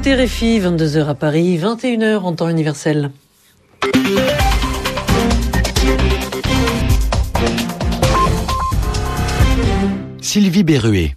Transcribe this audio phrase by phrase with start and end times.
[0.00, 3.10] écoutez Réfi, 22h à Paris, 21h en temps universel.
[10.22, 11.16] Sylvie Berruet.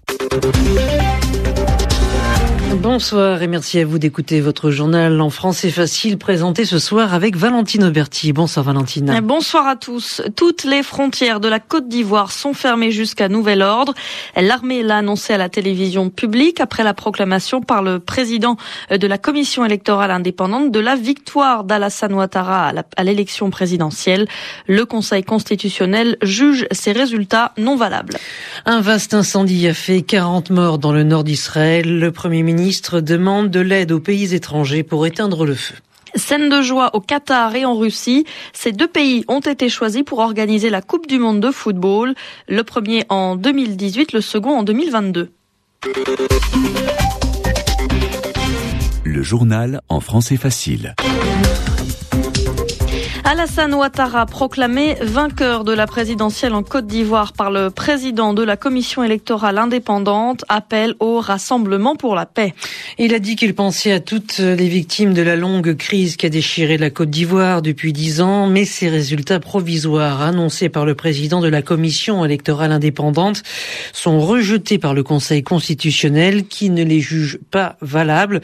[2.81, 7.35] Bonsoir et merci à vous d'écouter votre journal en français facile présenté ce soir avec
[7.35, 8.33] Valentine Auberti.
[8.33, 9.19] Bonsoir Valentine.
[9.21, 10.21] Bonsoir à tous.
[10.35, 13.93] Toutes les frontières de la Côte d'Ivoire sont fermées jusqu'à nouvel ordre.
[14.35, 18.57] L'armée l'a annoncé à la télévision publique après la proclamation par le président
[18.89, 24.27] de la commission électorale indépendante de la victoire d'Alassane Ouattara à l'élection présidentielle.
[24.67, 28.17] Le Conseil constitutionnel juge ces résultats non valables.
[28.65, 31.99] Un vaste incendie a fait 40 morts dans le nord d'Israël.
[31.99, 32.62] Le Premier ministre
[33.01, 35.75] demande de l'aide aux pays étrangers pour éteindre le feu.
[36.15, 38.25] Scène de joie au Qatar et en Russie.
[38.53, 42.13] Ces deux pays ont été choisis pour organiser la Coupe du Monde de football.
[42.47, 45.31] Le premier en 2018, le second en 2022.
[49.03, 50.95] Le journal en français facile.
[53.25, 58.57] Alassane Ouattara, proclamé vainqueur de la présidentielle en Côte d'Ivoire par le président de la
[58.57, 62.53] commission électorale indépendante, appelle au rassemblement pour la paix.
[62.97, 66.29] Il a dit qu'il pensait à toutes les victimes de la longue crise qui a
[66.29, 71.39] déchiré la Côte d'Ivoire depuis dix ans, mais ces résultats provisoires annoncés par le président
[71.39, 73.41] de la commission électorale indépendante
[73.93, 78.41] sont rejetés par le Conseil constitutionnel qui ne les juge pas valables.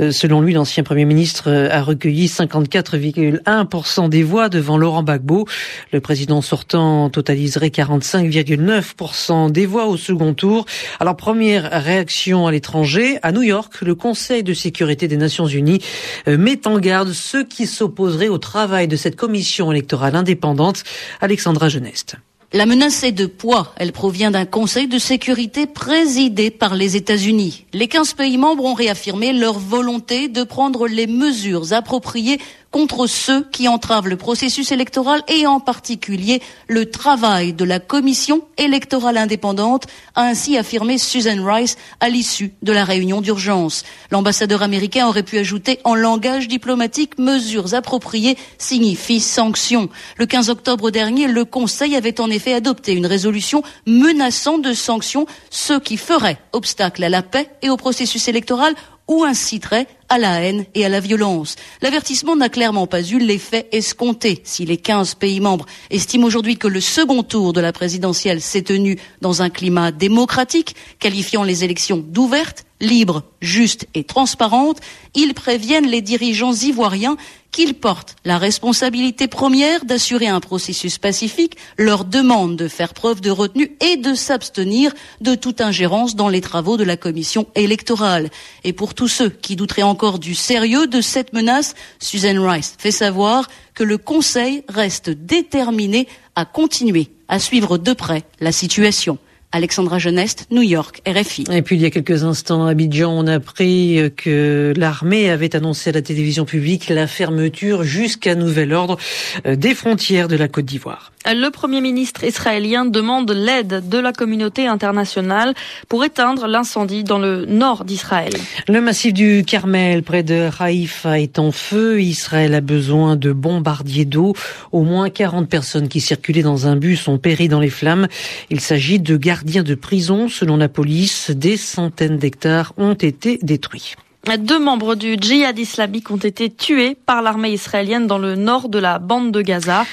[0.00, 5.46] Euh, selon lui, l'ancien Premier ministre a recueilli 54,1% des voix devant Laurent Gbagbo.
[5.92, 10.66] Le président sortant totaliserait 45,9% des voix au second tour.
[10.98, 15.80] Alors première réaction à l'étranger, à New York, le Conseil de sécurité des Nations Unies
[16.28, 20.84] euh, met en garde ceux qui s'opposeraient au travail de cette commission électorale indépendante.
[21.20, 22.16] Alexandra Geneste.
[22.52, 23.72] La menace est de poids.
[23.76, 27.64] Elle provient d'un Conseil de sécurité présidé par les États-Unis.
[27.72, 32.40] Les 15 pays membres ont réaffirmé leur volonté de prendre les mesures appropriées
[32.70, 38.42] contre ceux qui entravent le processus électoral et en particulier le travail de la commission
[38.58, 43.82] électorale indépendante, a ainsi affirmé Susan Rice à l'issue de la réunion d'urgence.
[44.10, 49.88] L'ambassadeur américain aurait pu ajouter en langage diplomatique mesures appropriées signifie sanctions.
[50.16, 55.26] Le 15 octobre dernier, le Conseil avait en effet adopté une résolution menaçant de sanctions
[55.50, 58.74] ceux qui feraient obstacle à la paix et au processus électoral
[59.10, 61.56] ou inciterait à la haine et à la violence.
[61.82, 64.40] L'avertissement n'a clairement pas eu l'effet escompté.
[64.44, 68.62] Si les 15 pays membres estiment aujourd'hui que le second tour de la présidentielle s'est
[68.62, 74.80] tenu dans un climat démocratique, qualifiant les élections d'ouvertes, libres, justes et transparentes,
[75.14, 77.16] ils préviennent les dirigeants ivoiriens
[77.50, 83.30] qu'ils portent la responsabilité première d'assurer un processus pacifique, leur demandent de faire preuve de
[83.30, 88.30] retenue et de s'abstenir de toute ingérence dans les travaux de la commission électorale.
[88.64, 92.90] Et pour tous ceux qui douteraient encore du sérieux de cette menace, Susan Rice fait
[92.90, 96.06] savoir que le Conseil reste déterminé
[96.36, 99.16] à continuer à suivre de près la situation.
[99.52, 101.44] Alexandra Geneste, New York, RFI.
[101.50, 105.56] Et puis il y a quelques instants à Abidjan, on a appris que l'armée avait
[105.56, 108.98] annoncé à la télévision publique la fermeture jusqu'à nouvel ordre
[109.46, 111.10] euh, des frontières de la Côte d'Ivoire.
[111.26, 115.54] Le Premier ministre israélien demande l'aide de la communauté internationale
[115.86, 118.32] pour éteindre l'incendie dans le nord d'Israël.
[118.68, 122.00] Le massif du Carmel, près de Haïfa, est en feu.
[122.00, 124.34] Israël a besoin de bombardiers d'eau.
[124.72, 128.08] Au moins 40 personnes qui circulaient dans un bus ont péri dans les flammes.
[128.48, 130.28] Il s'agit de gardiens de prison.
[130.28, 133.94] Selon la police, des centaines d'hectares ont été détruits.
[134.38, 138.78] Deux membres du djihad islamique ont été tués par l'armée israélienne dans le nord de
[138.78, 139.84] la bande de Gaza.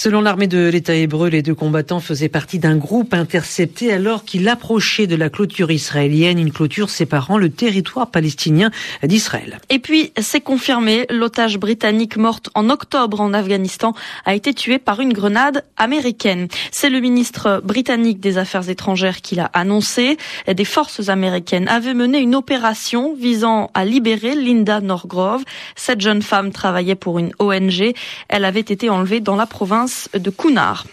[0.00, 4.48] Selon l'armée de l'État hébreu, les deux combattants faisaient partie d'un groupe intercepté alors qu'il
[4.48, 8.70] approchait de la clôture israélienne, une clôture séparant le territoire palestinien
[9.02, 9.58] d'Israël.
[9.70, 13.92] Et puis, c'est confirmé, l'otage britannique morte en octobre en Afghanistan
[14.24, 16.46] a été tué par une grenade américaine.
[16.70, 20.16] C'est le ministre britannique des Affaires étrangères qui l'a annoncé.
[20.46, 25.42] Des forces américaines avaient mené une opération visant à libérer Linda Norgrove.
[25.74, 27.94] Cette jeune femme travaillait pour une ONG.
[28.28, 30.86] Elle avait été enlevée dans la province de Cunard.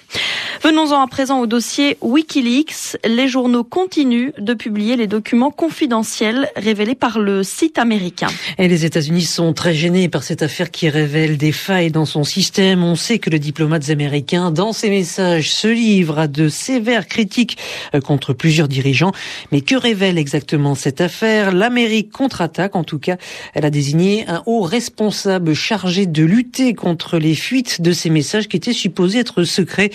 [0.63, 2.97] Venons-en à présent au dossier Wikileaks.
[3.05, 8.27] Les journaux continuent de publier les documents confidentiels révélés par le site américain.
[8.57, 12.23] Et les États-Unis sont très gênés par cette affaire qui révèle des failles dans son
[12.23, 12.83] système.
[12.83, 17.57] On sait que le diplomate américain, dans ses messages, se livre à de sévères critiques
[17.93, 19.11] euh, contre plusieurs dirigeants.
[19.51, 21.51] Mais que révèle exactement cette affaire?
[21.51, 22.75] L'Amérique contre-attaque.
[22.75, 23.17] En tout cas,
[23.53, 28.47] elle a désigné un haut responsable chargé de lutter contre les fuites de ces messages
[28.47, 29.91] qui étaient supposés être secrets.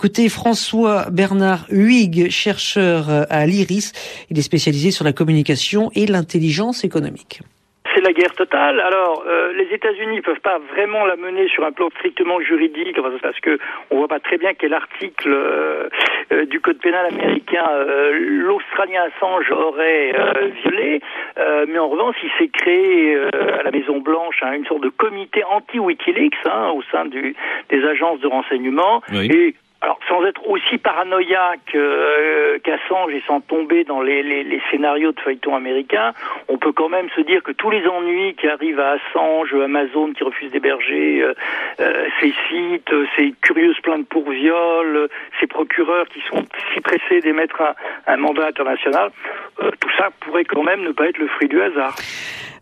[0.00, 3.92] Écoutez François Bernard Huyghe, chercheur à l'IRIS.
[4.30, 7.42] Il est spécialisé sur la communication et l'intelligence économique
[7.92, 8.80] c'est la guerre totale.
[8.80, 12.96] Alors, euh, les États-Unis ne peuvent pas vraiment la mener sur un plan strictement juridique,
[13.20, 13.58] parce que
[13.90, 15.88] on voit pas très bien quel article euh,
[16.32, 17.68] euh, du code pénal américain
[18.12, 20.12] l'Australien Assange aurait
[20.62, 21.00] violé.
[21.68, 25.42] mais en revanche, il s'est créé à la Maison Blanche hein, une sorte de comité
[25.44, 27.34] anti-WikiLeaks hein, au sein du,
[27.70, 29.02] des agences de renseignement.
[29.12, 34.60] Et alors, sans être aussi paranoïaque euh, qu'Assange et sans tomber dans les, les, les,
[34.70, 36.12] scénarios de feuilleton américains,
[36.48, 40.12] on peut quand même se dire que tous les ennuis qui arrivent à Assange, Amazon
[40.12, 41.34] qui refuse d'héberger euh,
[41.80, 45.08] euh ces sites, ces curieuses plaintes pour viol,
[45.40, 46.44] ces procureurs qui sont
[46.74, 47.74] si pressés d'émettre un,
[48.12, 49.10] un, mandat international,
[49.62, 51.94] euh, tout ça pourrait quand même ne pas être le fruit du hasard.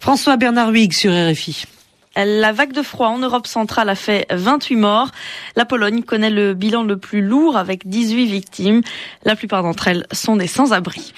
[0.01, 1.78] François Bernard Huyghe sur RFI.
[2.17, 5.11] La vague de froid en Europe centrale a fait 28 morts.
[5.57, 8.83] La Pologne connaît le bilan le plus lourd avec 18 victimes.
[9.25, 11.13] La plupart d'entre elles sont des sans-abri.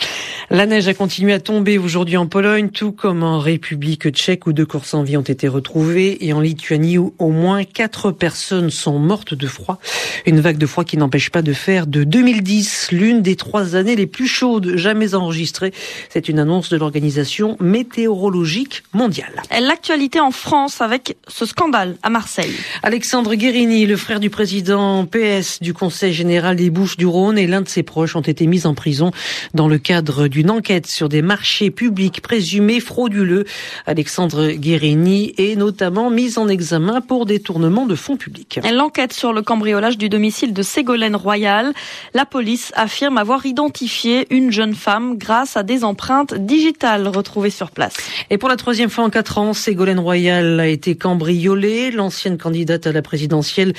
[0.51, 4.53] La neige a continué à tomber aujourd'hui en Pologne, tout comme en République tchèque où
[4.53, 8.71] deux corps sans vie ont été retrouvés et en Lituanie où au moins quatre personnes
[8.71, 9.79] sont mortes de froid.
[10.27, 13.95] Une vague de froid qui n'empêche pas de faire de 2010 l'une des trois années
[13.95, 15.73] les plus chaudes jamais enregistrées.
[16.09, 19.43] C'est une annonce de l'Organisation météorologique mondiale.
[19.61, 22.55] L'actualité en France avec ce scandale à Marseille.
[22.83, 27.47] Alexandre Guérini, le frère du président PS du Conseil général des Bouches du Rhône et
[27.47, 29.13] l'un de ses proches ont été mis en prison
[29.55, 33.45] dans le cadre du une enquête sur des marchés publics présumés frauduleux.
[33.87, 38.59] Alexandre Guérini est notamment mis en examen pour détournement de fonds publics.
[38.73, 41.75] L'enquête sur le cambriolage du domicile de Ségolène Royal.
[42.15, 47.71] La police affirme avoir identifié une jeune femme grâce à des empreintes digitales retrouvées sur
[47.71, 47.97] place.
[48.31, 51.91] Et pour la troisième fois en quatre ans, Ségolène Royal a été cambriolée.
[51.91, 53.73] L'ancienne candidate à la présidentielle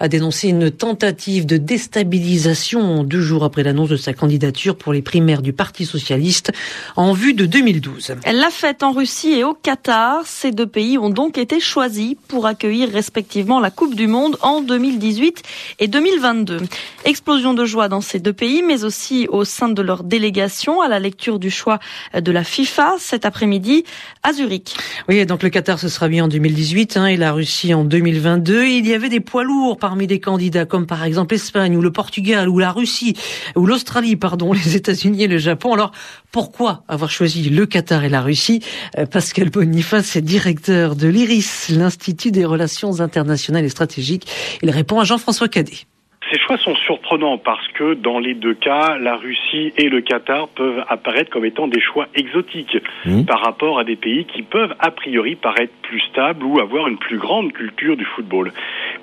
[0.00, 5.02] a dénoncé une tentative de déstabilisation deux jours après l'annonce de sa candidature pour les
[5.02, 6.52] primaires du Parti socialiste
[6.96, 8.16] en vue de 2012.
[8.26, 12.46] La fête en Russie et au Qatar, ces deux pays ont donc été choisis pour
[12.46, 15.42] accueillir respectivement la Coupe du Monde en 2018
[15.80, 16.60] et 2022.
[17.04, 20.88] Explosion de joie dans ces deux pays, mais aussi au sein de leur délégation à
[20.88, 21.78] la lecture du choix
[22.14, 23.84] de la FIFA cet après-midi
[24.22, 24.76] à Zurich.
[25.08, 28.66] Oui, donc le Qatar ce sera bien en 2018 hein, et la Russie en 2022.
[28.66, 31.90] il y avait des poids lourds parmi les candidats, comme par exemple l'Espagne ou le
[31.90, 33.16] Portugal ou la Russie
[33.54, 35.72] ou l'Australie, pardon, les États-Unis et le Japon.
[35.72, 35.92] Alors
[36.32, 38.60] pourquoi avoir choisi le Qatar et la Russie?
[38.98, 44.26] Euh, Pascal Boniface est directeur de l'IRIS, l'Institut des relations internationales et stratégiques.
[44.62, 45.86] Il répond à Jean-François Cadet.
[46.30, 50.48] Ces choix sont surprenants parce que dans les deux cas, la Russie et le Qatar
[50.48, 53.24] peuvent apparaître comme étant des choix exotiques mmh.
[53.24, 56.98] par rapport à des pays qui peuvent a priori paraître plus stables ou avoir une
[56.98, 58.52] plus grande culture du football.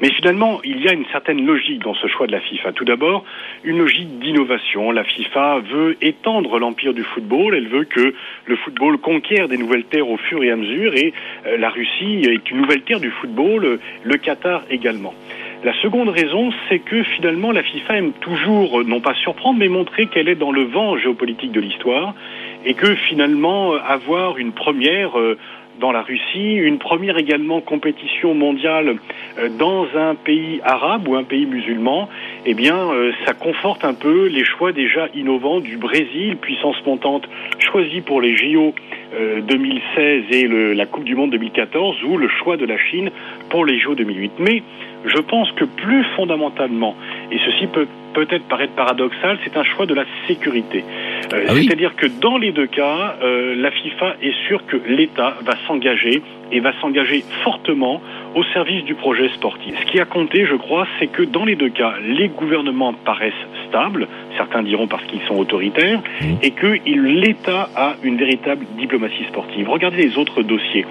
[0.01, 2.73] Mais finalement, il y a une certaine logique dans ce choix de la FIFA.
[2.73, 3.23] Tout d'abord,
[3.63, 4.91] une logique d'innovation.
[4.91, 8.13] La FIFA veut étendre l'empire du football, elle veut que
[8.45, 11.13] le football conquiert des nouvelles terres au fur et à mesure et
[11.45, 15.13] euh, la Russie est une nouvelle terre du football, le Qatar également.
[15.63, 19.69] La seconde raison, c'est que finalement la FIFA aime toujours, euh, non pas surprendre, mais
[19.69, 22.13] montrer qu'elle est dans le vent géopolitique de l'histoire
[22.65, 25.37] et que finalement avoir une première euh,
[25.79, 28.95] dans la Russie, une première également compétition mondiale
[29.39, 32.09] euh, dans un pays arabe ou un pays musulman,
[32.45, 32.77] eh bien,
[33.25, 37.27] ça conforte un peu les choix déjà innovants du Brésil, puissance montante
[37.59, 38.73] choisie pour les JO
[39.47, 43.11] 2016 et la Coupe du Monde 2014, ou le choix de la Chine
[43.49, 44.33] pour les JO 2008.
[44.39, 44.63] Mais
[45.05, 46.95] je pense que plus fondamentalement,
[47.31, 50.83] et ceci peut peut-être paraître paradoxal, c'est un choix de la sécurité.
[51.31, 55.35] Euh, ah c'est-à-dire que dans les deux cas, euh, la FIFA est sûre que l'État
[55.43, 58.01] va s'engager et va s'engager fortement
[58.35, 59.75] au service du projet sportif.
[59.79, 63.33] Ce qui a compté, je crois, c'est que dans les deux cas, les gouvernements paraissent
[63.67, 66.25] stables, certains diront parce qu'ils sont autoritaires, mmh.
[66.41, 69.69] et que l'État a une véritable diplomatie sportive.
[69.69, 70.85] Regardez les autres dossiers.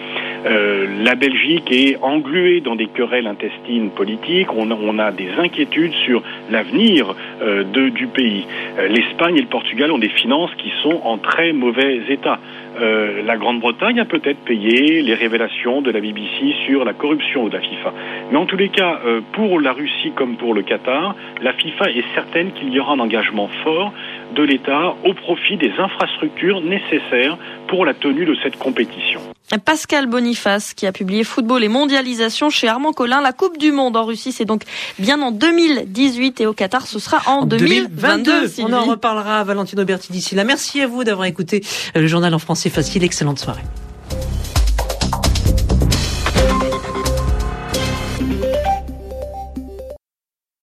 [0.45, 4.49] Euh, la Belgique est engluée dans des querelles intestines politiques.
[4.55, 8.45] On a, on a des inquiétudes sur l'avenir euh, du pays.
[8.79, 12.39] Euh, L'Espagne et le Portugal ont des finances qui sont en très mauvais état.
[12.75, 17.61] La Grande-Bretagne a peut-être payé les révélations de la BBC sur la corruption de la
[17.61, 17.93] FIFA.
[18.31, 18.99] Mais en tous les cas,
[19.33, 22.99] pour la Russie comme pour le Qatar, la FIFA est certaine qu'il y aura un
[22.99, 23.93] engagement fort
[24.35, 27.37] de l'État au profit des infrastructures nécessaires
[27.69, 29.21] pour la tenue de cette compétition.
[29.59, 33.21] Pascal Boniface qui a publié Football et mondialisation chez Armand Collin.
[33.21, 34.62] La Coupe du Monde en Russie, c'est donc
[34.99, 38.52] bien en 2018 et au Qatar, ce sera en, 2022.
[38.61, 40.44] On en reparlera, Valentino Berti d'ici là.
[40.44, 43.04] Merci à vous d'avoir écouté le journal en français facile.
[43.04, 43.62] Excellente soirée.